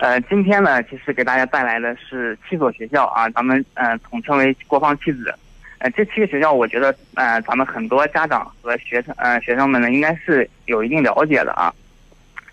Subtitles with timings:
[0.00, 5.34] 呃，今天呢，其实给大家带来的是七所学校啊，咱们呃统称为国防七子。
[5.76, 11.70] 呃，这七个学校，我觉得呃，咱们很多家长和学生呃学生们呢，应该是有一定了解的啊。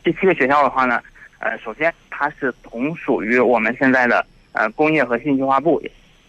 [0.03, 1.01] 这七个学校的话呢，
[1.39, 5.81] 呃，首先它是同属于我们现在的呃工业和信息化部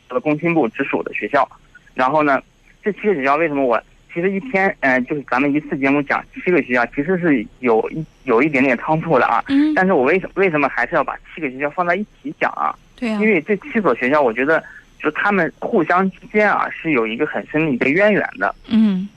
[0.08, 1.48] 和工信部直属的学校。
[1.94, 2.40] 然后呢，
[2.80, 3.82] 这七个学校为什么我
[4.18, 9.44] 其实一天呃就是咱们一次节目讲七个学校，其实是有一有一点点仓促的啊。
[9.46, 12.74] 嗯，但是我为什么为什么还是要把七个学校放在一起讲啊？
[12.96, 14.60] 对呀、因为这七所学校，我觉得
[14.98, 18.52] 就是他们互相之间啊是有一个很深的一个渊源的。
[18.68, 19.08] 嗯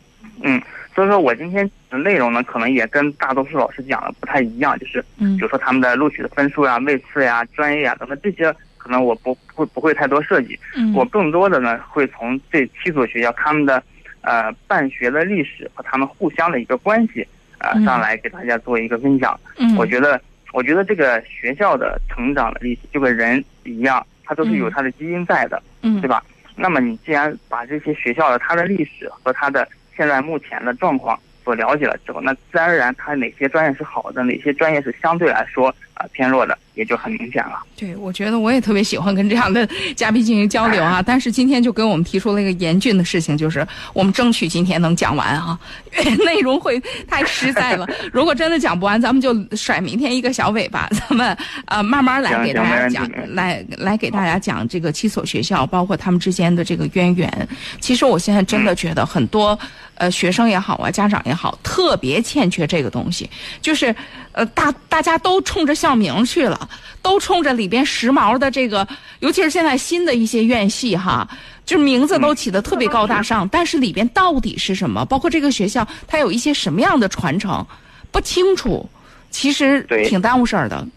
[0.44, 0.62] 嗯，
[0.94, 10.60] 所以说我今天的内容呢，可能也跟大多数老师讲的不太一样，就是嗯比如说他们的录取的分数呀、位次呀、专业啊等等这些，可能我不会不会太多涉及。
[10.76, 13.82] 嗯，我更多的呢会从这七所学校他们的
[14.22, 17.26] 呃办学的历史和他们互相的一个关系
[17.60, 19.40] 呃嗯上来给大家做一个分享。
[19.58, 20.20] 嗯我觉得，
[20.54, 26.24] 我觉得这个学校的成长的历史就跟人一样，它都是有它的基因在的，嗯对吧？
[26.56, 37.62] 那么你既然把这些学校的它的历史和它的现在目前的状况所了解了之后，那自然而然它哪些专业是好的，哪些专业是相对来说啊、呃偏弱的，也就很明显了。
[37.78, 41.02] 对，我觉得我也特别喜欢跟这样的嘉宾进行交流啊。
[41.06, 45.58] 但是今天就给我们提出了一个严峻的事情，就是我们争取今天能讲完啊，
[46.26, 47.88] 内容会太实在了。
[48.12, 57.48] 如果真的讲不完，咱们就甩明天一个小尾巴，咱们呃慢慢来给大家讲来来给大家讲这个七所学校，包括他们之间的这个渊源。
[57.80, 59.58] 其实我现在真的觉得很多
[59.96, 63.30] 呃学生也好啊，家长也好，特别欠缺这个东西，
[63.62, 63.94] 就是
[64.34, 66.70] 呃大大家都冲着校名去了。
[67.04, 68.88] 都冲着里边时髦的这个，
[69.22, 71.28] 尤其是现在新的一些院系哈，
[71.66, 75.04] 就是名字都起得特别高大上，但是里边到底是什么？
[75.06, 77.66] 包括这个学校它有一些什么样的传承，
[78.12, 78.88] 不清楚，
[79.32, 80.88] 其实挺耽误事儿的。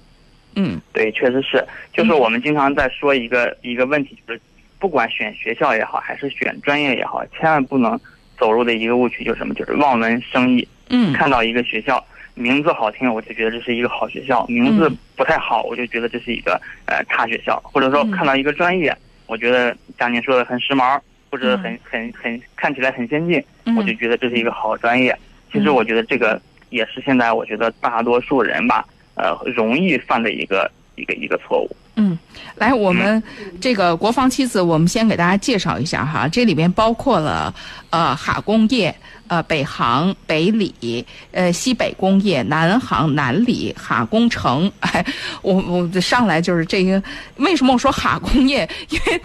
[0.57, 4.41] 嗯对，确实是，就是我们经常在说一个一个问题，就是
[4.79, 7.99] 不管选学校也好，还是选专业也好，千万不能
[8.39, 9.55] 走入的一个误区就是什么？
[9.55, 10.69] 就是望文生义。
[10.91, 14.97] 嗯看到一个学校名字好听，我就觉得这是一个好学校；名字嗯。
[15.17, 17.61] 不太好，我就觉得这是一个呃差学校。
[17.65, 18.11] 或者说嗯。
[18.11, 18.97] 看到一个专业，
[19.27, 21.00] 我觉得像您说的很时髦，
[21.31, 21.59] 或者嗯。
[21.62, 23.77] 很很很看起来很先进，嗯。
[23.77, 25.17] 我就觉得这是一个好专业。
[25.53, 25.75] 其实嗯。
[25.75, 26.41] 我觉得这个
[26.71, 28.84] 也是现在我觉得大多数人吧，
[29.15, 31.77] 呃，容易犯的一个一个一个错误。
[31.97, 32.19] 嗯，
[32.56, 33.22] 来，我们
[33.60, 37.55] 这个国防七子，我们先给大家介绍一下哈，这里边包括了
[37.91, 38.94] 呃哈工业。
[39.27, 45.05] 呃，北航、北理、呃西北工业、南航、南理、哈工程， 哎，
[45.41, 47.03] 我我上来就是这个。
[47.37, 48.69] 为什么我说哈工业？
[48.91, 49.21] 因为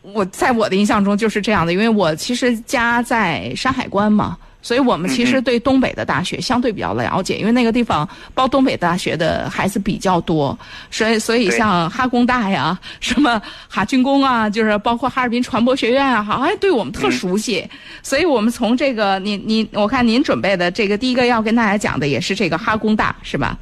[0.00, 10.56] 我在我的印象中就是这样的，因为我其实家在山海关嘛，所以我们其实对东北的大学相对比较了解，因为那个地方报东北大学的孩子比较多，
[10.90, 17.68] 所以所以像哈工大呀、 什么哈军工啊，就是包括哈尔滨传播学院啊，好，哎，对我们特熟悉。
[18.02, 23.58] 所以我们从这个您您，我看您准备的这个第一个要跟大家讲的也是这个哈工大，是吧？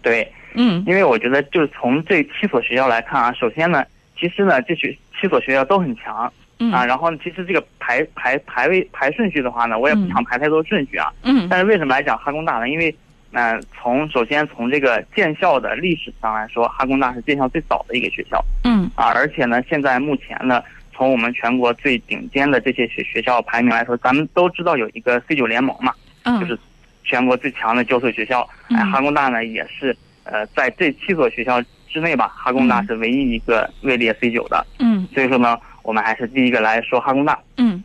[0.00, 3.84] 对，嗯因为我觉得就是从这七所学校来看啊，首先呢，
[4.18, 6.32] 其实呢，这学七所学校都很强。
[6.60, 6.70] 嗯。
[6.72, 10.08] 啊，然后呢，其实这个排排排位排顺序的话呢，我也不嗯。
[10.10, 11.12] 想排太多顺序啊。
[11.24, 11.48] 嗯。
[11.50, 12.68] 但是为什么来讲哈工大呢？
[12.68, 12.94] 因为，
[13.32, 18.44] 呃，从首先从这个建校的历史上来说，哈工大是建校最早的一个学校。
[18.64, 18.88] 嗯。
[18.94, 20.62] 啊，而且呢，现在目前呢，
[20.94, 25.92] 从我们全国最顶尖的这些学学校排名来说，咱们都知道有一个 C 九联盟嘛，
[26.24, 26.58] 嗯，就是
[27.04, 28.42] 全国最强的九所学校。
[28.68, 32.86] 哎，嗯哈工大呢也是呃在这七所学校之内吧，哈工大嗯。
[32.86, 34.66] 是唯一一个位列 C 九的。
[34.78, 35.08] 嗯。
[35.14, 37.38] 所以说呢，我们还是第一个来说哈工大。
[37.56, 37.82] 嗯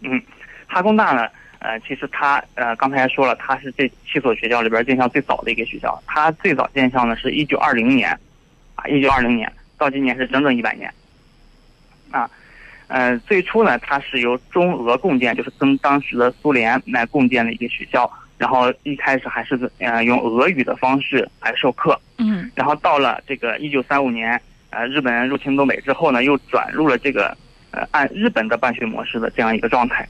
[0.00, 0.22] 嗯，
[0.66, 6.02] 哈工大呢，呃，其实它呃刚才说了，它是这七所学校里边建校最早的一个学校。
[6.06, 8.10] 它最早建校呢是一九二零年，
[8.74, 10.92] 啊，一九二零年到今年是整整一百年。
[12.10, 12.30] 啊，
[12.88, 18.10] 呃，最初呢，它是由中俄共建，就是跟当时的苏联来共建的一个学校。
[18.38, 24.38] 然后一开始还是呃用俄语的方式来授课，嗯然后到了这个一九三五年，
[24.76, 27.34] 呃，日本人入侵东北之后呢，又转入了这个
[27.70, 30.06] 呃按日本的办学模式的这样一个状态，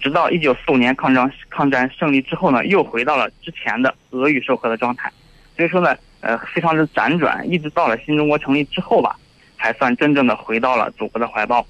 [0.00, 5.12] 直到一九四五年抗战抗战胜利之后呢，又回到了之前的俄语授课的状态。
[5.54, 9.18] 所以说呢，呃，非常之辗转，一直到了新中国成立之后吧，
[9.58, 11.66] 才算真正的回到了祖国的怀抱。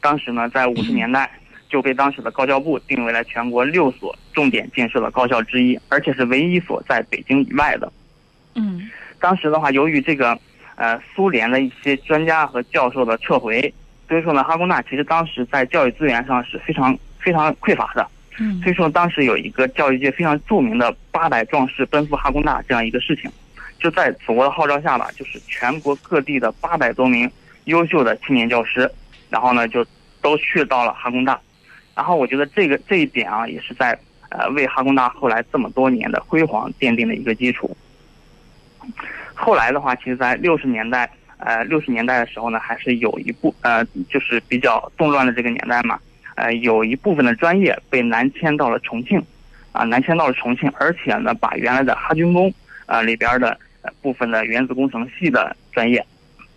[0.00, 1.30] 当时呢，在五十年代
[1.68, 7.92] 就被当时的高教部定为了全国六所重点建设的高校之一，而且是唯一一所在北京以外的。
[8.54, 8.88] 嗯
[9.20, 10.38] 当时的话，由于这个
[10.80, 13.60] 呃苏联的一些专家和教授的撤回，
[14.08, 18.08] 所以说呢，哈工大其实当时在教育资源上是非常非常匮乏的。
[18.38, 23.30] 嗯所以说当时有一个教育界非常著名的八百壮士奔赴哈工大这样一个事情，
[23.78, 27.30] 就在祖国的号召下吧，就是全国各地的八百多名
[27.64, 28.90] 优秀的青年教师，
[29.28, 29.84] 然后呢就
[30.22, 31.38] 都去到了哈工大，
[31.94, 33.98] 然后我觉得这个这一点啊，也是在
[34.30, 37.76] 呃为哈工大后来这么多年的辉煌奠定了一个基础。
[39.34, 45.98] 后来的话，其实，在六十年代，呃，六十年代的时候呢，还是有一部呃，就是比较动乱的这个年代嘛，
[46.34, 49.22] 呃，有一部分的专业被南迁到了重庆，
[49.72, 52.52] 啊，南迁到了重庆，而且呢，把原来的哈军工
[52.84, 53.58] 啊里边的
[54.02, 56.04] 部分的原子工程系的专业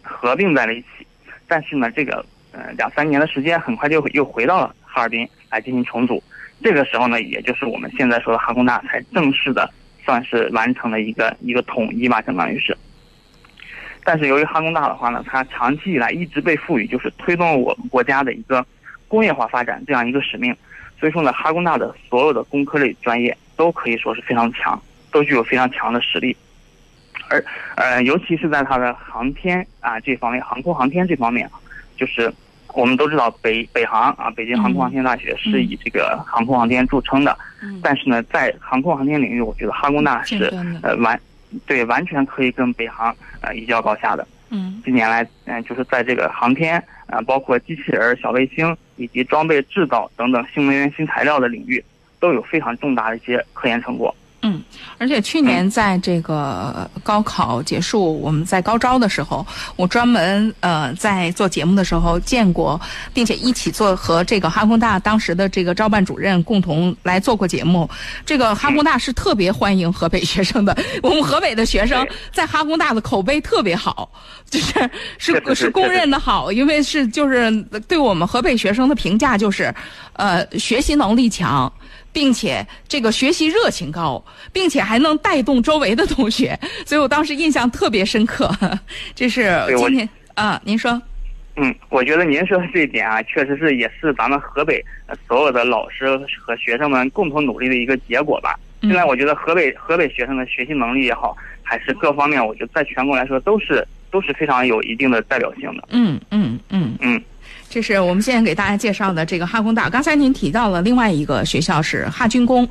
[0.02, 1.08] 合并在了一起，
[1.48, 6.22] 但是呢，这个呃两三年的时间，很快就又回到了哈尔滨来进行重组，
[6.62, 9.72] 这个时候呢，也就是我们现在说的哈工大才正式的。
[10.06, 12.78] 算是完成了一个一个统一吧，相当于是。
[14.04, 18.66] 但是由于哈工大的话呢，它长期以来一直被赋予就是推动我们国家的一个
[19.08, 20.56] 工业化发展这样一个使命，
[21.00, 26.36] 所以说呢，哈工大的所有的工科类专业都可以说是非常强，都具有非常强的实力。
[27.30, 27.44] 而
[27.76, 31.50] 呃，尤其是在它的航天啊这方面，航空航天这方面，
[31.96, 32.34] 就是。
[32.74, 37.38] 我们都知道北北航啊，北京航空航天大学是以这个航空航天著称的。
[37.62, 37.80] 嗯。
[37.84, 41.20] 但是呢，在航空航天领域，我觉得哈工大是呃完，
[41.66, 44.28] 对完全可以跟北航呃一较高下的。
[44.50, 44.82] 嗯。
[44.84, 51.84] 近年来，嗯，就是在这个航天啊，包括机器人、小卫星以及装备制造等等新能源新材料的领域，
[52.20, 54.14] 都有非常重大的一些科研成果。
[54.46, 54.62] 嗯，
[54.98, 59.46] 而且去年在这个高考结束，我们在高招的时候，
[59.78, 62.80] 我专门呃在做节目的时候见过，
[63.14, 67.90] 并且一起做和这个哈工大当时的这个招办主任共同来做过节目。
[68.26, 74.12] 这个哈工大是特别欢迎河北学生的， 我们河北的学生在哈工大的口碑特别好，
[74.52, 77.50] 就是是是公认的好，因为是就是
[77.88, 79.74] 对我们河北学生的评价就是，
[80.14, 81.72] 呃，学习能力强。
[82.14, 84.24] 并且这个学习热情高，
[84.54, 88.50] 并且还能带动周围的同学，所以我当时印象特别深刻。
[89.14, 91.02] 这是今天啊，您说？
[91.56, 94.84] 嗯，我觉得您说的这一点啊，确实是也是咱们河北
[95.28, 98.56] 所有的老师和学生们共同努力的一个结果吧。
[98.82, 105.84] 现在我觉得河北河北学生的学习能力也好，还是各方面，我觉得在全国来说都是都是非常有一定的代表性的。
[105.90, 107.22] 嗯嗯嗯嗯。
[107.74, 109.90] 这是我们现在给大家介绍的这个哈工大。
[109.90, 112.70] 刚才您提到了另外一个学校是哈军工。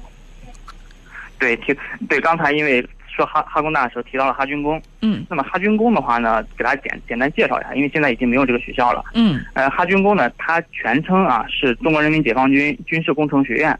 [1.40, 1.76] 对，提
[2.08, 4.80] 对，刚才因为说哈哈工大的时候提到了哈军工。
[5.00, 5.26] 嗯。
[5.28, 9.04] 那么哈军工的话呢，给大家简简单介绍一下，因为现在已经没有这个学校了。
[9.14, 9.44] 嗯。
[9.54, 13.76] 呃，哈军工呢，它全称啊是中国人民解放军军事工程学院，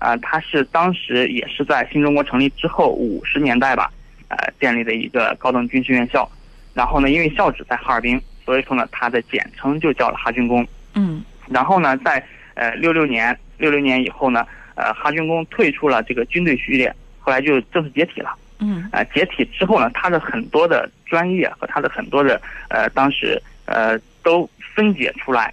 [0.00, 3.88] 啊，它是当时也是在新中国成立之后五十年代吧，
[4.26, 6.28] 呃，建立的一个高等军事院校。
[6.74, 8.20] 然后呢，因为校址在哈尔滨。
[8.46, 10.64] 所以说呢，它的简称就叫了哈军工。
[10.94, 11.22] 嗯。
[11.50, 14.46] 然后呢，在呃六六年六六年以后呢，
[14.76, 18.32] 呃哈军工退出了这个军队序列，后来就正式解体了。
[18.60, 18.88] 嗯。
[18.92, 25.52] 呃，解体之后呢，它的很多的专业和它的很多的呃当时呃都分解出来，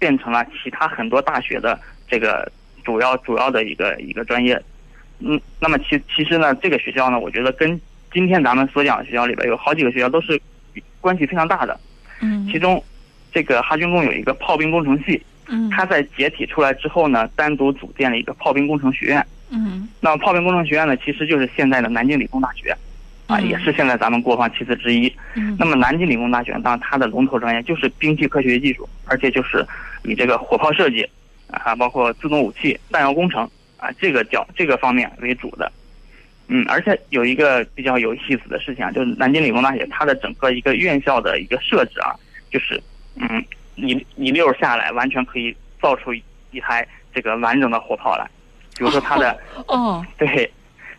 [0.00, 2.50] 变成了其他很多大学的这个
[2.82, 4.60] 主要主要的一个一个专业。
[5.20, 5.40] 嗯。
[5.60, 7.80] 那么其其实呢，这个学校呢，我觉得跟
[8.12, 10.42] 今天咱们所讲的学校里边有好几个学校都是。
[11.00, 11.78] 关系非常大的，
[12.20, 12.82] 嗯，其中，
[13.32, 22.76] 这个哈军工有一个炮兵工程系，嗯，它在解体出来之后呢，单独组建了一个炮兵工程学院，嗯，那么炮兵工程学院呢，其实就是现在的南京理工大学，
[23.26, 29.66] 啊，也是现在咱们国防七次之一，嗯，那么南京理工大学当然它的龙头专业就是兵器科学与技术，而且就是
[30.04, 31.06] 以这个火炮设计，
[31.50, 35.70] 啊，包括自动武器、弹药工程啊这个角这个方面为主的。
[36.46, 42.14] 嗯，而且有一个比较有意思的事情啊，就是南京理工大学它的整个一个院校的一个设置啊，
[42.50, 42.78] 就是
[43.16, 43.42] 嗯，
[43.76, 48.28] 一一溜下来完全可以造出一台这个完整的火炮来。
[48.76, 50.28] 比如说它的哦， 对，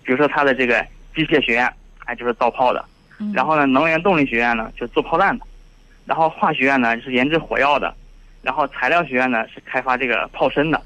[0.03, 0.83] 比如说它的这个
[1.15, 1.71] 机械学院，
[2.05, 2.83] 哎，就是造炮的；
[3.31, 5.45] 然后呢，能源动力学院呢，就做炮弹的；
[6.05, 7.93] 然后化学院呢是研制火药的；
[8.41, 10.79] 然后材料学院呢是开发这个炮身的；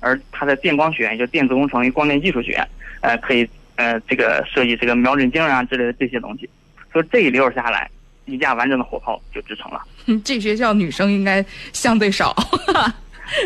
[0.00, 2.68] 而它的电光学院，就电子工程与光电技术学院，
[3.02, 3.46] 呃，可以。
[3.80, 6.46] 呃，这个设计这个瞄准镜啊之类的这些东西，
[6.92, 7.90] 所以这一溜下来，
[8.26, 9.80] 一架完整的火炮就制成了。
[10.22, 12.36] 这学校女生应该相对少。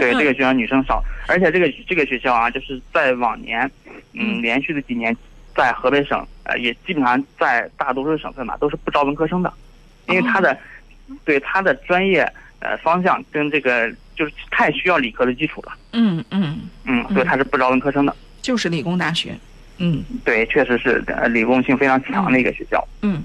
[0.00, 3.70] 对，这个 学校女生少，而且这个这个学校啊，就是在往年，
[4.14, 5.16] 嗯，连续的几年，
[5.54, 9.52] 在河北省，呃，也基本上在大多数省份嘛，都是不招文科生的，
[10.08, 10.58] 因为他的，
[11.24, 15.72] 对他的专业呃方向跟这个就是太需要理科的基础了。
[15.92, 18.16] 嗯嗯嗯，所以他是不招文科生的。
[18.42, 19.38] 就是理工大学。
[19.78, 22.88] 嗯，对，确实是呃理工性非常强的一个学校。
[23.02, 23.24] 嗯，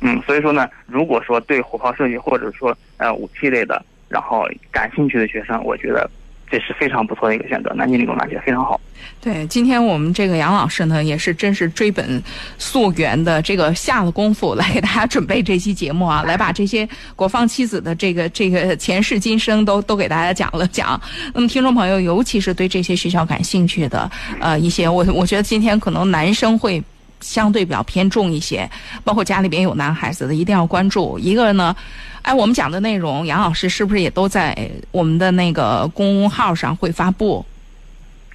[0.00, 6.10] 嗯，所以说呢，如果说对火炮设计或者说呃武器类的，然后感兴趣的学生，我觉得
[6.50, 7.70] 这是非常不错的一个选择。
[7.74, 8.80] 南京理工大学非常好。
[9.20, 12.22] 对，今天我们这个杨老师呢，也是真是追本
[12.56, 21.00] 溯源的，这个下了功夫来给大家准备这期节目啊， 来把这些国芳妻子的这个这个前世今生都都给大家讲了讲。
[21.34, 26.82] 那么，听众朋友，尤其是对这些学校感兴趣的，呃，一些我我觉得今天可能男生会
[27.20, 28.68] 相对比较偏重一些，
[29.04, 31.18] 包括家里边有男孩子的，一定要关注。
[31.18, 31.74] 一个呢，
[32.22, 34.56] 哎，我们讲的内容，杨老师是不是也都在
[34.90, 37.44] 我们的那个公众号上会发布？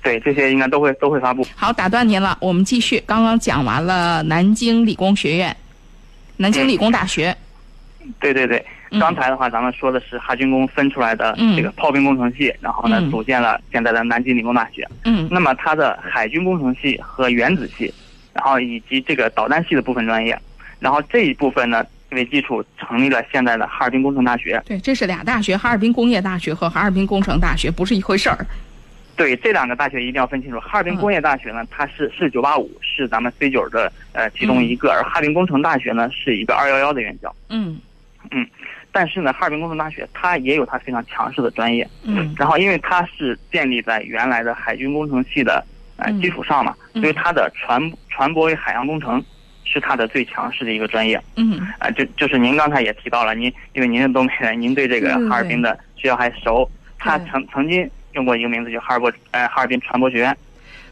[0.02, 1.48] 对，这些应该都会都会发布。
[1.56, 3.02] 好，打断您了，我们继续。
[3.06, 5.56] 刚刚讲完了南京理工学院，
[6.36, 7.34] 南京理工大学。
[8.20, 8.62] 对对对，
[9.00, 14.86] 刚才的话咱们说的是哈军工分出来的这个炮兵工程系，然后呢组建了现在的南京理工大学。
[15.06, 15.26] 嗯。
[15.32, 17.94] 那么它的海军工程系和原子系，
[18.44, 20.38] 然后以及这个导弹系的部分专业，
[20.82, 21.82] 然后这一部分呢
[22.12, 24.62] 为基础成立了现在的哈尔滨工程大学。
[24.66, 28.46] 对，这是俩大学，哈尔滨工业大学和哈尔滨工程大学不是一回事儿。
[29.16, 30.60] 对这两个大学一定要分清楚。
[30.60, 37.34] 哈尔滨工业大学呢，它是是九八五，是咱们 C 九的呃其中一个；而哈尔滨工程大学呢，是一个二幺幺的院校。
[37.48, 37.80] 嗯
[38.32, 38.46] 嗯，
[38.92, 41.88] 但是呢，哈尔滨工程大学它也有它非常强势的专业。
[42.04, 42.36] 嗯。
[42.38, 45.66] 然后，因为它是建立在原来的海军工程系的
[45.98, 49.24] 呃基础上嘛，所以它的传传播与海洋工程
[49.64, 51.22] 是它的最强势的一个专业。
[51.36, 51.60] 嗯。
[51.80, 56.70] 啊，就就是您刚才也提到了，您因为您是东北人，您对这个哈尔滨的学校还熟。
[56.98, 57.90] 他曾曾经。
[58.14, 60.38] 用过一个名字叫哈尔滨，呃，哈尔滨传播学院，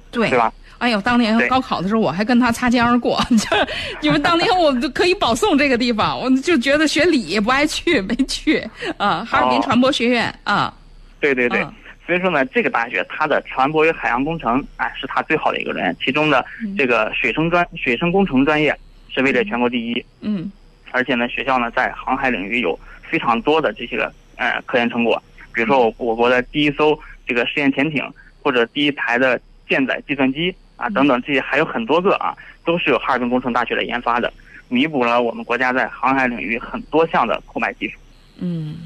[0.10, 0.52] 对对吧？
[0.80, 3.56] 哎呦，当年高考的时候，我还跟他擦肩而过， 就
[4.02, 8.68] 因为当年我就可以保送这个地方，我就觉得学理不爱去，没去
[8.98, 9.24] 啊。
[9.24, 10.74] 哈尔滨传播学院啊，
[11.20, 11.64] 对对对，
[12.12, 16.46] 所以说呢，这个大学它的船舶与海洋工程啊，是它最好的一个专业，其中的
[16.78, 18.78] 这个水生专水生工程专业
[19.10, 20.06] 是位列全国第一。
[20.20, 20.52] 嗯，
[20.92, 22.78] 而且呢，学校呢在航海领域有
[23.10, 27.00] 非常多的这些个呃科研成果，比如说我我国的第一艘。
[27.28, 28.04] 这个试验潜艇
[28.42, 29.40] 或者第一台的
[29.70, 34.34] 舰载计算机啊等等这些还有很多个啊，都是由哈尔滨工程大学来研发的，
[34.68, 37.98] 弥补了我们国家在航海领域很多项的空白技术。
[38.42, 38.80] 嗯，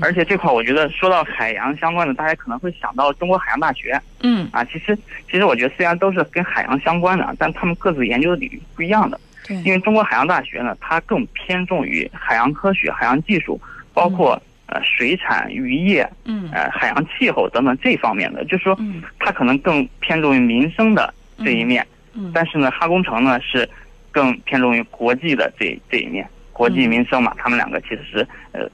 [0.00, 4.00] 而且这块我觉得说到海洋相关的，大家可能会想到中国海洋大学。
[4.22, 4.98] 嗯，啊，其实
[5.30, 9.20] 其实我觉得虽然都是跟海洋相关的，但他们各自研究的领域不一样的。
[9.46, 13.60] 对，因为中国海洋大学呢，它更偏重于海洋科学、海洋技术，
[13.94, 14.40] 包括。
[14.66, 21.12] 呃，水产、渔业，嗯，呃，海洋气候等等这方面的，就是说，嗯，它可能更偏重于民生的
[21.44, 23.68] 这一面，嗯，但是呢，哈工程呢是
[24.10, 28.66] 更偏重于国际的这这一面，国际民生嘛，他们两个其实是呃，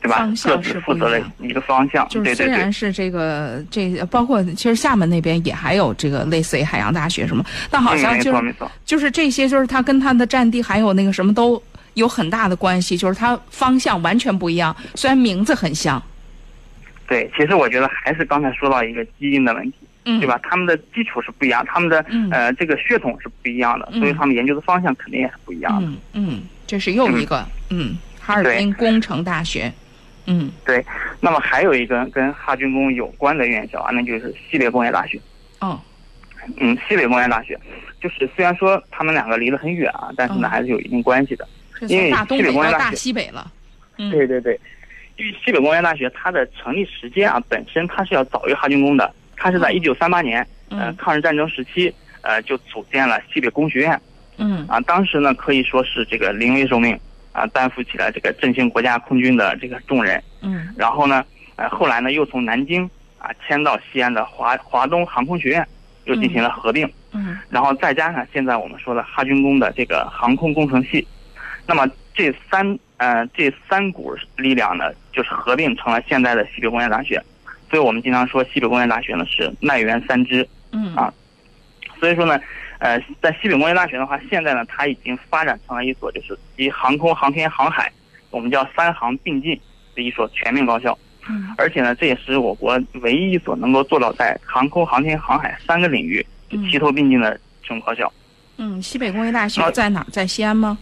[0.00, 0.18] 对吧？
[0.18, 8.54] 方向是负责了一个方向，就是虽然是这个这包括其实厦门那边也还有这个类似于海洋大学什么，但好像就是
[8.84, 11.62] 就是这些就是它跟它的占地还有那个什么都。
[11.94, 16.00] 有很大的关系，就是它方向完全不一样，虽然名字很像。
[17.08, 20.38] 对，其实我觉得还是刚才说到一个基因的问题，嗯，对吧？
[20.44, 21.98] 他们的基础是不一样，他们的
[22.30, 25.88] 呃这个血统是不一样的，所以他们研究的方向肯定也是不一样的。
[25.88, 29.70] 嗯嗯，这是又一个嗯，哈尔滨工程大学。
[30.26, 30.84] 嗯，对。
[31.20, 35.20] 那么还有一个跟哈军工有关的院校啊，那就是西北工业大学。
[35.60, 35.80] 哦。
[36.56, 37.58] 嗯，西北工业大学，
[38.00, 41.46] 就是虽然说他们两个离得很远啊，但是呢还是有一定关系的。
[41.82, 43.52] 因为西北工业大学，西北了。
[43.96, 44.58] 对对对，
[45.16, 54.00] 因为西北工业大学它的成立时间啊，本身它是要早于哈军工的，它是在一九三八年，呃，抗日战争时期，呃，就组建了西北工学院。
[54.38, 54.66] 嗯。
[54.66, 56.98] 啊，当时呢可以说是这个临危受命
[57.32, 60.22] 啊，担负起了这个振兴国家空军的这个重任。
[60.42, 60.74] 嗯。
[60.76, 61.24] 然后呢，
[61.56, 65.66] 呃，后来呢又从南京啊迁到西安的华华东航空学院，
[66.04, 66.90] 又进行了合并。
[67.12, 67.38] 嗯。
[67.48, 71.06] 然后再加上现在我们说的哈军工的这个航空工程系。
[71.66, 77.22] 那么这三呃这三股力量呢，就是合并成了现在的西北工业大学，
[77.70, 81.12] 所以我们经常说西北工业大学呢是奈源三支，嗯啊，
[82.00, 82.40] 所以说呢，
[82.80, 87.92] 呃，在西北工业大学的话，现在呢它已经发展成了一所就是集航空航天航海，
[88.30, 89.58] 我们叫三航并进
[89.94, 96.24] 的一所全面高校，嗯，而且呢这也是我国唯一一所能够做到在航空航天航海三个领域
[96.70, 98.12] 齐头并进的这种高校。
[98.56, 100.04] 嗯，西北工业大学在哪？
[100.10, 100.76] 在西安吗？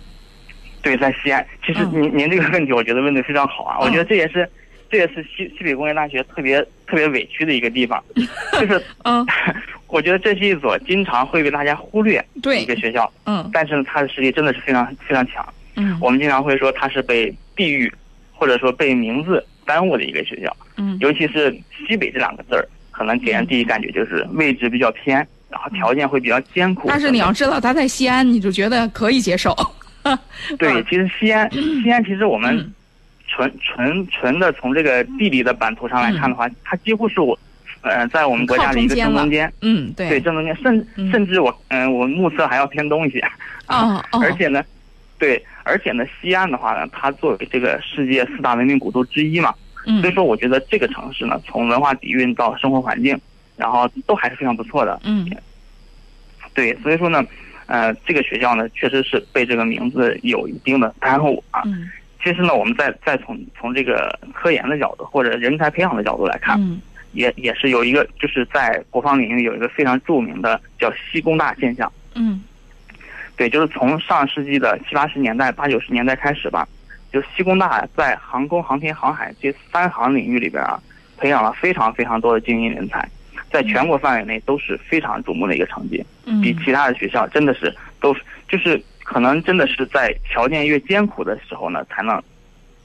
[0.80, 1.44] 对，在西安。
[1.66, 3.78] 其实您您这个问题，我觉得问的非常好啊。
[3.80, 4.48] 我觉得这也是，
[4.90, 8.02] 这也是西西北工业大学特别特别委屈的一个地方，
[8.52, 9.26] 就是， 嗯，
[9.88, 17.92] 我觉得这是一所经常会被大家忽略一个学校，嗯，但是呢，它的实力真的是非常非常强，嗯，我们经常会说它是被地域
[18.32, 21.50] 或者说被名字耽误的一个学校，嗯，尤其是
[21.86, 25.16] 西北这两个字儿，可能给人第一感觉就是位置比较偏，
[25.50, 26.88] 然后条件会比较艰苦。
[26.88, 29.54] 但是你要知道，它在西安，你就觉得可以接受。
[30.58, 32.72] 对，其实西安，西安其实我们
[33.28, 37.38] 纯纯纯的从这个地理的版图上来看的话，它几乎是我
[37.82, 40.20] 呃，在我们国家的一个正中间，嗯，对，对。
[40.20, 43.20] 正中间，甚甚至我嗯，我目测还要偏东一些，
[43.66, 44.04] 啊。
[44.10, 44.64] 哦，而且呢，
[45.18, 49.54] 对，而且呢，西安的话呢，它作为这个世界四大文明古都之一嘛，
[49.86, 53.16] 嗯，所以说我觉得这个城市呢，从文化底蕴到生活环境，
[53.56, 55.30] 然后都还是非常不错的，嗯，
[56.54, 57.24] 对，所以说呢，
[57.66, 61.62] 呃，这个学校呢，确实是被这个名字有一定的耽误啊。
[61.66, 61.88] 嗯，
[62.22, 66.80] 其实呢，我们再再从从这个科研的角度或者人才培养的角度来看，嗯，
[67.12, 71.90] 也也是有一个就是在国防领域有一个非常著名的叫“西工大”现象。
[72.14, 72.42] 嗯，
[73.36, 76.66] 对，就是从上世纪的七八十年代、八九十年代开始吧，
[77.12, 80.80] 就西工大在航空航天航海这三行领域里边啊，
[81.16, 83.08] 培养了非常非常多的精英人才，
[83.50, 86.40] 在全国范围内都是非常瞩目的一个成绩，嗯。
[86.40, 88.12] 比其他的学校真的是都
[88.48, 92.22] 就是可能真的是在条件越艰苦的时候呢，才能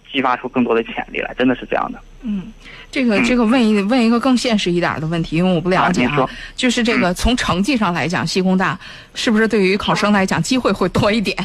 [0.10, 2.00] 激发出更多的潜力来，真的是这样的。
[2.22, 2.53] 嗯，
[2.89, 8.80] 这个这个问一问一个更现实一点的问题，因为我不了解哈、啊您说就是这个从成绩上来讲，西工大
[9.13, 11.38] 是不是对于考生来讲机会会多一点？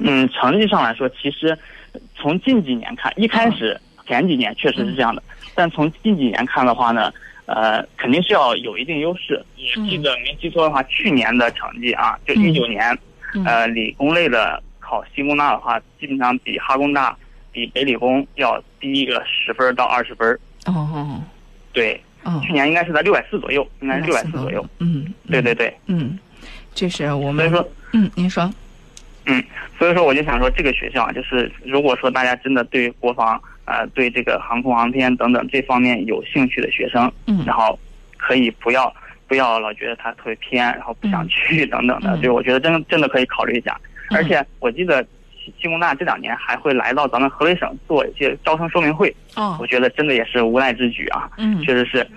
[0.00, 1.58] 嗯，成绩上来说，其实
[2.14, 5.22] 从近几年看，一开始前几年确实是这样的，
[5.54, 7.10] 但从近几年看的话呢，
[7.46, 9.42] 呃，肯定是要有一定优势。
[9.56, 12.98] 我记得没记错的话，去年的成绩啊，就嗯一九年，嗯
[13.44, 17.16] 呃，理工类的考西工大的话，基本上比哈工大、
[17.52, 20.28] 比北理工要低一个十分到二十分。
[20.66, 21.22] 哦哦
[21.72, 24.64] 对，哦，去年应该是在六百四左右，应该是六百四左右。
[24.78, 25.14] 嗯，嗯。
[25.30, 26.18] 对对，对，嗯，
[26.74, 27.70] 这是我们所以说。
[27.92, 28.50] 嗯，您说，
[29.26, 29.42] 嗯
[29.78, 37.44] 所以说，我就想说，这个学校啊，就是如果说大家真的对国防、呃，对这个航空航天等等这方面有兴趣的学生，嗯。
[37.46, 37.78] 然后
[38.16, 38.92] 可以不要
[39.28, 43.78] 不要老觉得它特别偏，然后不想去等等的，嗯对，我觉得真真的可以考虑一下。
[43.84, 45.02] 嗯而且我记得
[45.34, 52.08] 西西工大这两年还会来到咱们河北省做一些招生说明会，哦我，觉得真的也是无奈之举啊，嗯确实是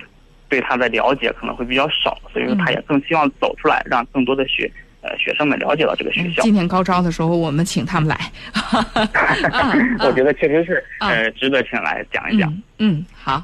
[0.47, 6.41] 对他的了解可能会比较少，所以说他也更希望走出来，让更多的学呃学生们了解到这个学校。
[6.43, 8.17] 今年高招的时候，我们请他们来。
[9.51, 12.49] 嗯我觉得确实是嗯呃值得请来讲一讲。
[12.77, 13.43] 嗯嗯，好。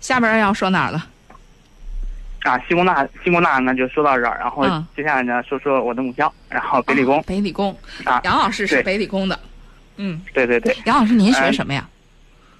[0.00, 1.06] 下边要说哪儿了？
[2.42, 7.76] 啊，西工大，西工大那就说到这儿，然后嗯接下来呢说说我的母校，然后北理工哦北理工。
[8.04, 9.38] 啊，杨老师是北理工的。
[9.96, 11.86] 嗯，对对对，杨老师您学呃什么呀？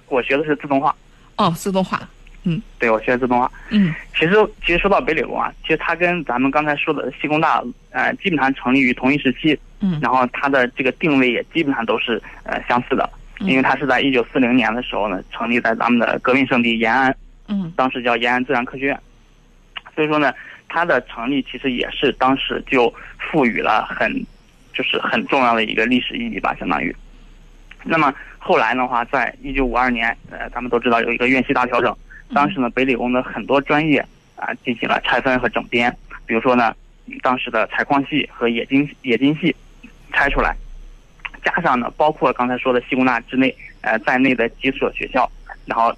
[0.07, 0.95] 我学的是自动化，
[1.37, 2.01] 哦，自动化。
[2.43, 3.51] 嗯对我学自动化。
[3.69, 17.15] 嗯其实其实说到北理工啊，其实它跟咱们刚才说的西工大，呃，基本上成立于同一时期，嗯然后它的这个定位也基本上都是呃相似的，因为它是在一九四零年的时候呢，成立在咱们的革命圣地延安，
[17.47, 18.99] 嗯当时叫延安自然科学院，
[19.95, 20.33] 所以说呢，
[20.69, 24.11] 它的成立其实也是当时就赋予了很，
[24.73, 26.95] 就是很重要的一个历史意义吧，相当于。
[27.83, 31.95] 那么后来的话，在一九五二年，呃，咱们都知道有一个院系大调整，
[32.33, 33.99] 当时呢，北理工的很多专业
[34.35, 36.75] 啊进行了拆分和整编，比如说呢，
[37.21, 39.55] 当时的采矿系和冶金冶金系
[40.13, 40.55] 拆出来，
[41.43, 45.29] 加上呢，包括刚才说的西工大之内，呃，在内的几所学校，
[45.65, 45.91] 然后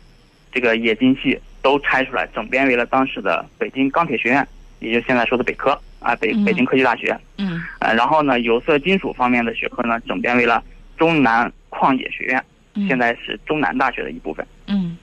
[0.52, 4.48] 这个冶金系都拆出来，整编为了当时的北京钢铁学院，
[4.80, 6.44] 也就现在说的北科啊，北嗯。
[6.44, 7.18] 北京科技大学。
[7.38, 7.64] 嗯。
[7.80, 10.62] 呃，然后呢，有色金属方面的学科呢，整编为了
[10.98, 12.44] 中南矿冶学院，
[12.76, 14.46] 嗯，现在是中南大学的一部分。
[14.68, 14.98] 嗯。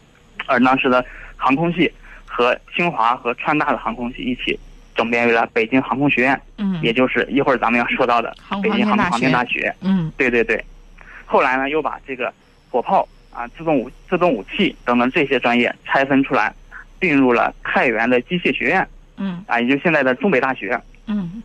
[0.46, 1.04] 而当时的
[1.36, 1.90] 航空系
[2.26, 4.58] 和清华和川大的航空系一起
[4.94, 9.74] 整编为了北京航空学院，嗯，也就是一会儿咱们要说到的北京航空航天大学。
[9.80, 10.12] 嗯。
[10.18, 10.62] 对对对，
[11.24, 12.30] 后来呢，又把这个
[12.70, 16.52] 火炮啊、自动武、自动武器等等这些专业拆分出来，
[16.98, 20.80] 并入了太原的机械学院嗯啊，也就现在的中北大学。
[21.06, 21.42] 嗯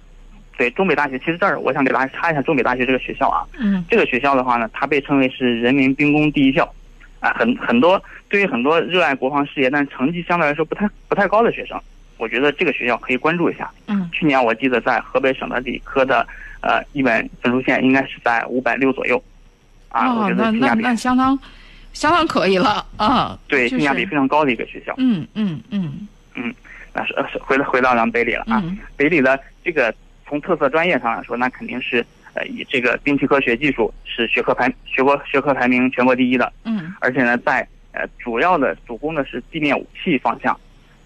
[0.58, 3.44] 对，中北大学，其实这儿我想给大家插一下中北大学这个学校啊。
[3.58, 6.64] 嗯这个学校的话呢，它被称为是人民兵工第一校，
[7.20, 11.78] 啊，很很多对于很多热爱国防事业但成绩相对来说不太不太高的学生，
[12.18, 13.70] 我觉得这个学校可以关注一下。
[13.88, 16.26] 嗯去年我记得在河北省的理科的
[16.62, 19.22] 呃一本分数线应该是在五百六左右，
[19.90, 21.38] 啊，我哦，觉那那得性价比那相当
[21.96, 23.36] 相当可以了啊。
[23.48, 23.80] 对就是。
[23.80, 24.94] 性价比非常高的一个学校。
[24.98, 26.08] 嗯嗯嗯。
[26.36, 26.54] 嗯
[26.94, 28.78] 那是呃是回到回到咱们北理了啊，嗯。
[28.96, 29.94] 北理的这个
[30.28, 32.06] 从特色专业上来说，那肯定是
[32.36, 36.54] 呃以这个兵器科学技术是学科排学国学科排名全国第一的。
[36.66, 36.94] 嗯。
[37.00, 40.56] 而且呢，在呃主要的主攻的是地面武器方向，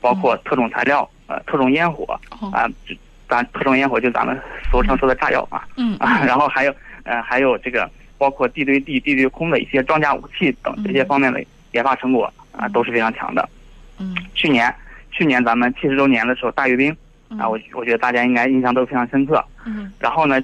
[0.01, 2.51] 包括特种材料、呃特种烟火哦。
[2.51, 2.97] 啊，这
[3.27, 4.39] 咱特种烟火就咱们
[4.71, 5.95] 俗称说的炸药啊嗯。
[5.97, 13.49] 啊，然后还有呃还有这个包括地对地、地对空的一些装甲武器等这些方面的研发成果啊都是非常强的。
[13.97, 14.71] 嗯去年
[15.11, 16.95] 去年咱们七十周年的时候，大阅兵
[17.39, 19.43] 啊，我我觉得大家应该印象都非常深刻。
[19.65, 20.39] 嗯然后呢，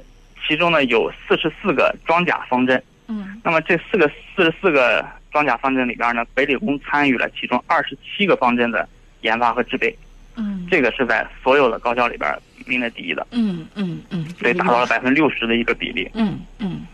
[0.47, 2.81] 其中呢有四十四个装甲方阵。
[3.07, 8.87] 嗯那么这四个四十四个装甲方阵里边呢，北理工参与了其中二十七个方阵的
[9.21, 9.95] 研发和制备，
[10.37, 12.35] 嗯这个是在所有的高校里边
[12.65, 16.09] 名列第一的，嗯嗯嗯，所以达到了百分之六十的一个比例。
[16.15, 16.87] 嗯嗯嗯，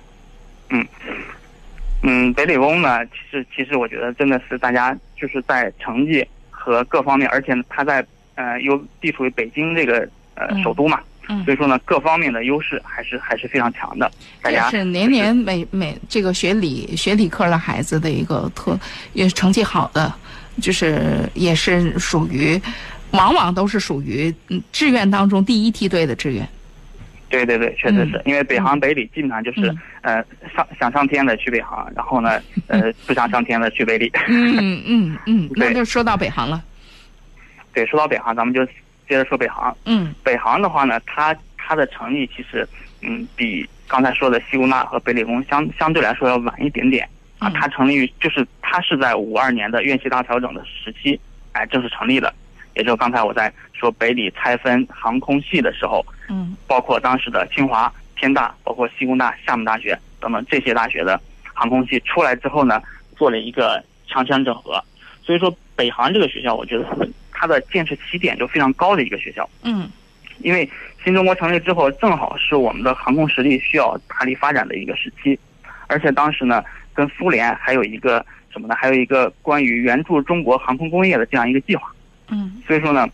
[2.34, 8.06] 北理工呢，其实其实我觉得真的是大家就是在成绩和各方面，而且呢，它在
[8.36, 14.10] 呃又地处于北京这个呃嗯首都嘛，嗯所以说呢，各方面的优势还是还是非常强的。
[14.42, 18.80] 大这家是年年每每这个学理学理科的孩子的一个特，
[19.14, 20.14] 也是成绩好的，
[20.62, 22.60] 就是也是属于，
[23.12, 26.48] 往往都是属于嗯志愿当中第一梯队的志愿。
[27.32, 34.12] 对对对，确实是、因为北航北理基本上就是、嗯呃上想上天的去北航，然后呢呃不想上天的去北理。
[34.28, 36.62] 嗯嗯嗯， 那就说到北航了。
[37.74, 38.66] 对，说到北航，咱们就
[39.08, 39.76] 接着说北航。
[39.86, 42.68] 嗯北航的话呢，它它的成立其实
[43.02, 47.08] 嗯比刚才说的西工大和北理工相相对来说要晚一点点
[47.40, 47.48] 啊。
[47.48, 51.20] 嗯它成立于就是它是在五二年的院系大调整的时期，
[51.54, 52.34] 哎正式成立的，
[52.76, 61.20] 也就是刚才我在说北理拆分航空系的时候，嗯包括当时的清华、天大，包括西工大、厦门大学等等这些大学的
[61.54, 62.82] 航空系出来之后呢，
[63.18, 64.84] 做了一个强强整合。
[65.24, 66.86] 所以说，北航这个学校，我觉得
[67.32, 69.48] 它的建设起点就非常高的一个学校。
[69.64, 69.90] 嗯
[70.40, 70.68] 因为
[71.04, 75.38] 新中国成立之后，正好是我们的航空实力需要大力发展的一个时期，
[75.86, 76.64] 而且当时呢，
[76.96, 78.76] 跟苏联还有一个什么呢？
[78.76, 81.92] 还有一个关于援助中国航空工业的这样一个计划。
[82.32, 83.08] 嗯所以说呢，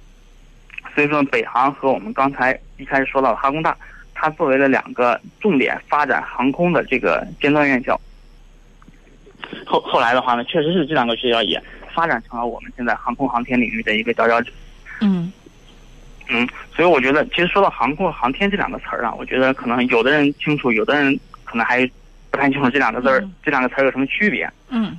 [0.96, 3.76] 所以说北航和我们刚才一开始说到的哈工大，
[4.14, 8.00] 它作为了两个重点发展航空的这个尖端院校。
[9.66, 11.62] 后后来的话呢，确实是这两个学校也
[11.94, 14.52] 发展成了我们现在航空航天领域的一个佼佼者。
[15.02, 15.32] 嗯
[16.30, 21.90] 嗯，所以我觉得，其实说到航空航天这两个词儿啊，我觉得可能有的人清楚，有的人可能还
[22.30, 24.50] 不太清楚这两个字儿，嗯这两个词儿有什么区别。
[24.70, 24.96] 嗯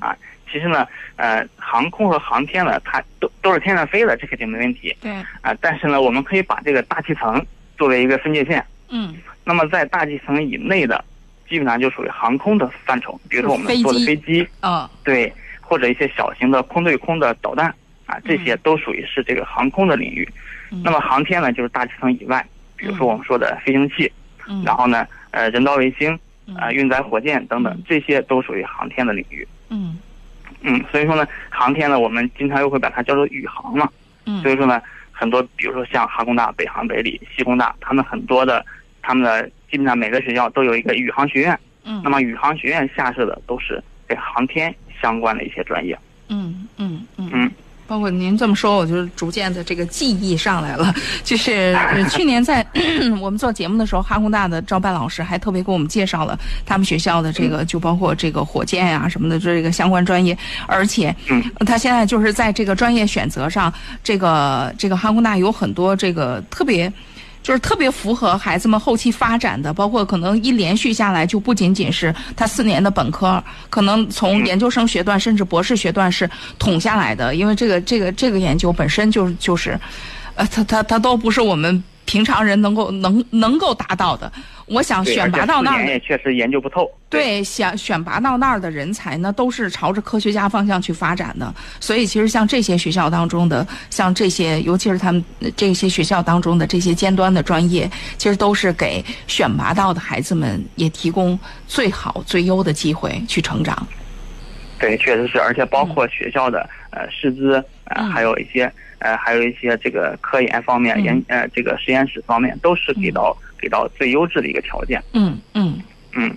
[0.50, 4.96] 其实呢，呃，航空和航天呢，它都都是天上飞的，这肯定没问题。
[5.00, 5.11] 对。
[5.40, 7.44] 啊、但是呢，我们可以把这个大气层
[7.76, 8.64] 作为一个分界线。
[8.88, 9.14] 嗯。
[9.44, 11.04] 那么在大气层以内的，
[11.48, 14.42] 基本上就属于航空的范畴，比如说我们坐的飞机。
[14.61, 14.90] 啊，哦。
[15.04, 17.72] 对，或者一些小型的空对空的导弹
[18.06, 18.61] 啊，这些嗯。
[18.62, 20.28] 都属于是这个航空的领域。
[20.70, 20.82] 嗯。
[20.84, 22.44] 那么航天呢，就是大气层以外，
[22.76, 24.11] 比如说我们说的飞行器，
[24.46, 24.62] 嗯。
[24.64, 26.12] 然后呢，呃，人造卫星、
[26.56, 29.46] 啊、呃运载火箭等等嗯，这些都属于航天的领域。
[29.70, 29.98] 嗯
[30.61, 33.88] 嗯，所以说呢，航天呢，我们经常又会把它叫做宇航嘛。
[34.27, 34.81] 嗯所以说呢，
[35.12, 38.64] 很多比如说像哈工大、北航、北理、西工大，他们很多的，
[39.01, 41.59] 他们的基本上每个学校都有一个宇航学院。
[41.85, 45.99] 嗯那么宇航学院下设的都是跟航天相关的一些专业。
[46.29, 47.51] 嗯嗯嗯嗯。
[47.88, 50.94] 包括您这么说，我就逐渐的这个记忆上来了。
[51.24, 52.64] 就是、呃 去年在
[53.20, 63.72] 我们做节目的时候，哈工大的招办老师还特别给我们介绍了他们学校的这个，就包括这个火箭呀、什么的这个相关专业，而且嗯他现在就是在这个专业选择上，
[64.05, 66.92] 这个这个哈工大有很多这个特别。
[67.48, 79.80] 就是特别符合孩子们后期发展的，包括可能一连续下来，就不仅仅是他四年的本科，可能从研究生学段甚至博士学段是统下来的，因为这个这个这个研究本身就就是，
[80.34, 84.33] 呃，他他他都不是我们平常人能够能能够达到的。
[84.64, 86.90] 我想，选拔到那儿确实研究不透。
[87.11, 91.55] 对，想选拔到那儿的人才呢，都是朝着科学家方向去发展的。
[91.81, 103.87] 所以，其实像这些学校当中的，像这些，尤其是他们呃这些学校当中的这些尖端的专业，其实都是给选拔到的孩子们也提供最好、最优的机会去成长。
[104.79, 115.03] 对，确实是，而且包括学校的、呃师资，呃，嗯还有一些呃，还有一些这个科研方面、嗯研呃这个实验室方面，都是给到、给到最优质的一个条件。
[115.12, 115.79] 嗯嗯
[116.14, 116.35] 嗯。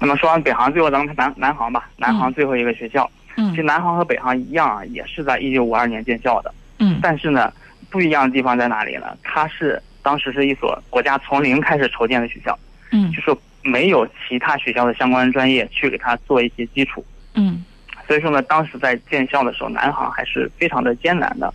[0.00, 1.90] 那么说完北航，最后咱们看南南航吧。
[1.96, 6.54] 南航最后一个学校，其实嗯南航和北航一样啊，也是在一九五二年建校的。
[6.78, 7.52] 嗯但是呢，
[7.90, 9.16] 不一样的地方在哪里呢？
[9.22, 12.56] 它是当时是一所国家从零开始筹建的学校，
[12.92, 17.04] 嗯就是没有其他学校的相关专业去给它做一些基础。
[17.34, 17.64] 嗯
[18.08, 21.52] 所以说呢，当时在建校的时候，南航还是非常的艰难的。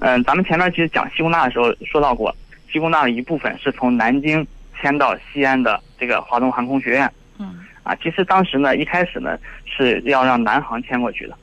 [0.00, 2.34] 嗯，咱们前面其实讲西工大的时候说到过，
[2.72, 4.44] 西工大的一部分是从南京
[4.80, 7.94] 迁到西安的这个华东航空学院嗯啊。
[7.96, 11.36] 其实当时呢，一开始呢是要让南航迁过去的，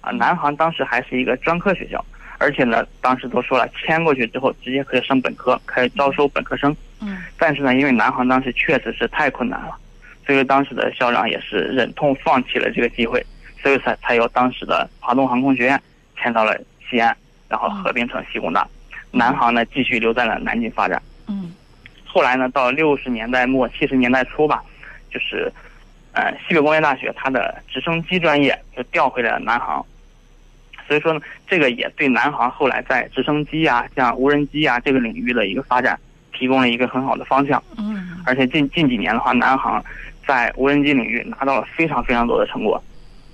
[0.00, 2.02] 啊，南航当时还是一个专科学校，
[2.38, 6.74] 而且呢，当时都说了，迁过去之后直接可以升本科，可以招收本科生。
[7.00, 9.76] 嗯但是呢，因为南航当时确实是太困难了，
[10.24, 13.20] 所以说当时的校长也是忍痛放弃了这个机会，
[13.62, 15.80] 所以才才由当时的华东航空学院
[16.16, 16.58] 迁到了
[16.90, 17.16] 西安，
[17.48, 18.66] 然后合并成西工大。
[19.10, 21.00] 南航呢继续留在了南京发展。
[21.28, 21.52] 嗯
[22.04, 24.62] 后来呢，到六十年代末七十年代初吧，
[25.10, 25.50] 就是
[26.12, 29.82] 呃，西北工业大学它的直升机专业就调回了南航，
[30.86, 35.98] 所以说呢，这个也对南航后来在直升机啊、像无人机啊这个领域的一个发展
[36.34, 37.62] 提供了一个很好的方向。
[37.78, 39.82] 嗯，而且近近几年的话，南航
[40.26, 42.82] 在无人机领域拿到了非常非常多的成果，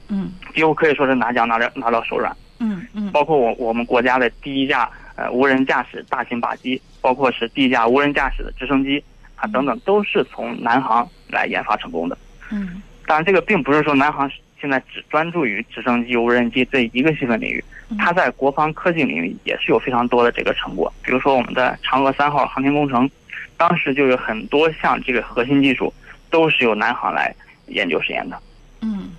[0.09, 2.35] 嗯几乎可以说是拿奖拿到拿到手软。
[2.61, 9.03] 嗯嗯包括我我们国家的第一架呃无人驾驶大型靶机，包括是第一架无人驾驶的直升机
[9.37, 12.18] 啊等等，都是从南航来研发成功的。
[12.51, 17.64] 嗯当然，这个并不是说南航现在只专注于直升机、无人机这一个细分领域，
[17.99, 20.92] 它在国防科技领域也是有非常多的这个成果。
[21.03, 23.09] 比如说我们的嫦娥三号航天工程，
[23.57, 25.92] 当时就有很多项这个核心技术
[26.29, 27.35] 都是由南航来
[27.68, 28.38] 研究实验的。
[28.83, 29.11] 嗯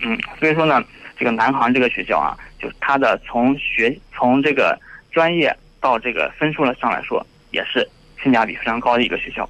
[0.00, 0.82] 嗯嗯，所以说呢，
[1.16, 4.78] 这个南航这个学校啊，就是它的从学从这个
[5.10, 7.88] 专业到这个分数了上来说，也是
[8.22, 9.48] 性价比非常高的一个学校。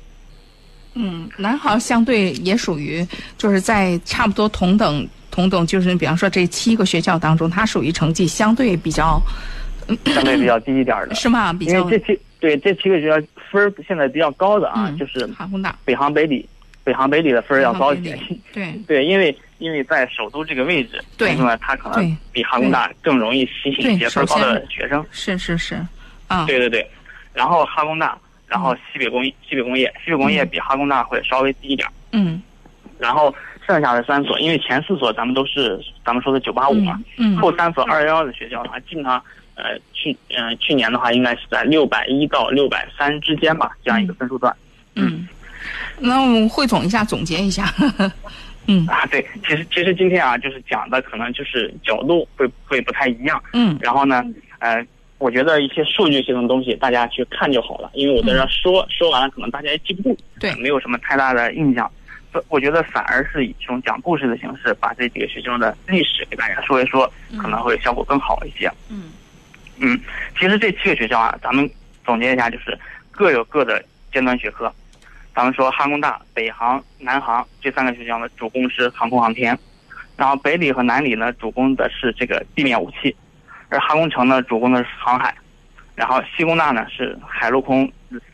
[0.95, 3.07] 嗯，南航相对也属于
[3.37, 9.23] 就是在差不多同等同等，就是比方说这七个学校当中，它属于成绩相对比较
[10.07, 11.53] 相对比较低一点儿的，是吗？
[11.53, 16.49] 比因较为这七对这七个学校分儿现在比较高的啊，嗯就是哈工大北航、北理，
[16.88, 18.18] 北航、北理的分儿要高一些。
[18.51, 25.05] 对 对，因为因为在首都这个位置，对所以说，它可能比哈工大更容易吸引一些分高的学生。
[25.11, 25.74] 是是是
[26.29, 26.90] 啊对对对，
[27.35, 31.87] 然后哈工大，然后西北工西北工业，西北工业比哈工大会稍微低一点。
[32.12, 32.42] 嗯
[32.98, 33.33] 然后
[33.66, 39.22] 剩下的三所，因为前四所咱们都是咱们说的九八五嘛，嗯后三所二幺幺的学校的话，基本上
[39.57, 44.55] 呃去呃去年的话应该是在六百一到六百三之间吧，这样一个分数段。
[44.94, 45.29] 嗯，
[46.00, 47.72] 那我们汇总一下，总结一下。
[48.70, 54.22] 嗯啊，对，其实其实今天啊，就是讲的可能就是角度会会不太一样，嗯然后呢，
[54.59, 61.90] 呃，我觉得一些数据性的东西大家去看就好了，因为我在这儿说、说完了，可能大家也记不住，对没有什么太大的印象。
[62.48, 68.70] 我觉得反而是以这种讲故事的形式，把这几个学校的历史给大家说一说，可能会效果更好一些。
[68.90, 69.04] 嗯
[69.78, 69.98] 嗯，
[70.38, 71.68] 其实这七个学校啊，咱们
[72.04, 72.78] 总结一下，就是
[73.11, 74.70] 各有各的尖端学科。
[75.38, 79.57] 咱们说哈工大、北航、南航这三个学校呢，主攻是航空航天，
[80.16, 83.14] 然后北理和南理呢，主攻的是这个地面武器，
[83.68, 85.33] 而哈工程呢，主攻的是航海，
[85.94, 87.88] 然后西工大呢是海陆空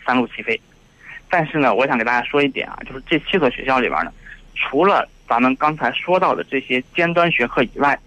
[0.06, 0.58] 三路齐飞。
[1.28, 4.10] 但是呢，我想给大家说一点啊，就是这七所学校里边呢，
[4.54, 7.98] 除了咱们刚才说到的这些尖端学科以外，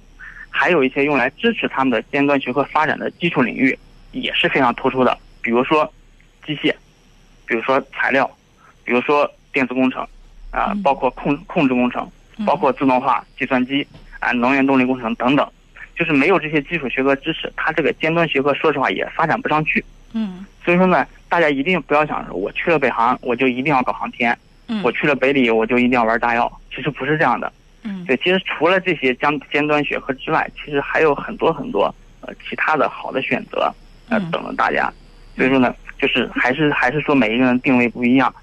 [0.50, 3.78] 还有一些用来支持他们的尖端学科发展的基础领域
[4.12, 5.86] 也是非常突出的，比如说
[6.44, 6.74] 机械，
[7.46, 8.28] 比如说材料，
[8.88, 10.02] 比如说电子工程，
[10.50, 12.10] 啊、嗯包括控控制工程，
[12.46, 13.86] 包括自动化、计算机
[14.22, 15.46] 啊、能源动力工程等等。
[15.94, 19.84] 就是没有这些基础学科知识，它这个尖端学科说实话也发展不上去。
[20.14, 24.32] 嗯所以说呢，大家一定不要想着我去了北航，我就一定要搞航天；
[24.68, 26.50] 嗯我去了北理，我就一定要玩大药。
[26.74, 27.52] 其实不是这样的。
[27.84, 33.74] 嗯对，其实除了这些尖尖端学科之外，其实还有很多很多呃其他的好的选择
[34.10, 34.94] 呃嗯等着大家。
[35.36, 38.36] 所以说呢，就是还是还是说每一个人定位不一样嗯，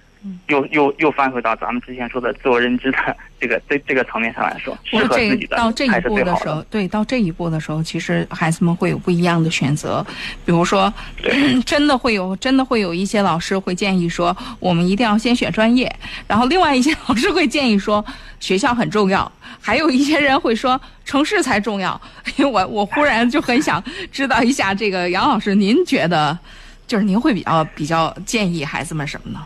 [0.48, 2.98] 又又又翻回到咱们之前说的自我认知的
[3.40, 10.04] 这个这这个层面上来说，适我合自己的这到这一步的时候，对，到这一步的时候，其实孩子们会有不一样的选择。
[10.44, 10.92] 比如说，
[11.66, 15.94] 真的会有，真的会有一些老师会建议说，我们一定要先选专业。
[16.26, 18.02] 然后，另外一些老师会建议说，
[18.40, 19.30] 学校很重要。
[19.60, 22.00] 还有一些人会说，城市才重要。
[22.36, 26.38] 因为我我忽然就很想知道一下，这个杨老师，您觉得，
[26.86, 29.40] 就是您会比较比较建议孩子们什么呢？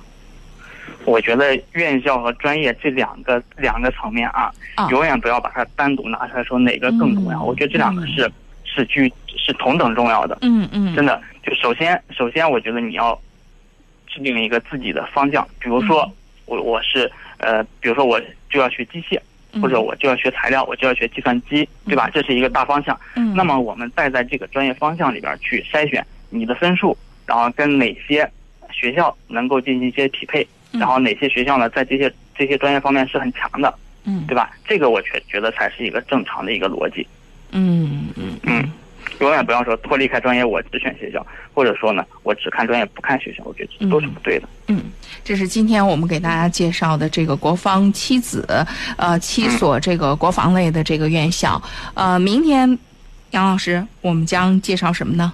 [1.09, 7.38] 我觉得院校和专业这两个两个层面啊，啊永远不要把它单独拿出来说哪个更重要。
[7.40, 8.31] 嗯我觉得这两个是、
[8.64, 10.38] 是居是同等重要的。
[10.42, 13.18] 嗯嗯，真的，就首先首先，我觉得你要
[14.07, 16.12] 制定一个自己的方向，比如说、嗯
[16.49, 18.18] 我我是呃，比如说我
[18.49, 19.21] 就要学机械，
[19.53, 22.09] 嗯或者我就要学材料，我就要学计算机，对吧？
[22.11, 22.99] 这是一个大方向。
[23.16, 28.27] 嗯，那么我们再在这个专业方向里边去筛选你的分数，然后跟哪些
[28.73, 33.73] 学校能够进行一些匹配，嗯然后哪些学校呢在这些这些专业方面是很强的，
[34.05, 34.51] 嗯对吧？
[34.67, 37.07] 这个我觉觉得才是一个正常的一个逻辑。
[37.53, 38.71] 嗯嗯嗯，
[39.21, 44.49] 永远不要说脱离开专业我只选学校，或者说呢我只看专业不看学校，我觉得这都是不对的。
[44.67, 44.83] 嗯，
[45.25, 48.47] 这是今天我们给大家介绍的这个国防七子，
[48.99, 51.61] 呃，七所这个国防类的这个院校。
[51.95, 52.79] 呃，明天
[53.31, 55.33] 杨老师我们将介绍什么呢？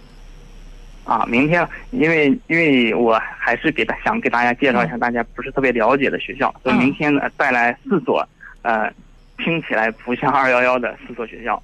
[1.04, 8.26] 啊，明天因为因为我还是给大想给大家介绍一下大家不是特别了解的学校，所以嗯明天呢带来四所
[8.62, 8.90] 呃
[9.38, 11.62] 听起来不像二幺幺的四所学校。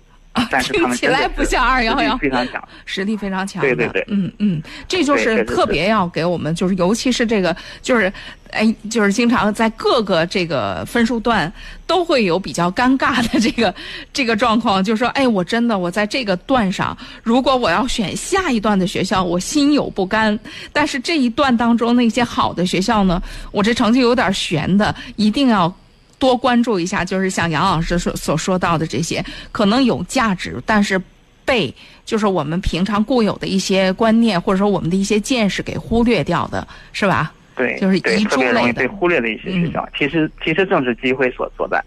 [0.51, 3.61] 但是他们听起来不像二幺幺，非常强，实力非常强。
[3.61, 8.13] 对对对，嗯嗯，这就是特别要给我们，就是尤其是这个，就是
[8.51, 11.53] 哎，就是经常在各个这个分数段
[11.87, 13.75] 都会有比较尴尬的这个
[14.13, 20.39] 这个状况，就是说，哎，我真的我在这个段上，如果我要选下一段的学校，我心有不甘。
[20.73, 25.75] 但是这一段当中那些好的学校呢，我这成绩有点悬的，一定要。
[26.21, 31.01] 多关注一下，就是像杨老师所所说到的这些，可能有价值，但是
[31.45, 37.33] 被就是我们平常固有的一些观念，或者说我们的一些见识给忽略掉的，是吧？
[37.57, 41.83] 对，就是特别容易被忽略的一些学校，其实其实正是机会所所在。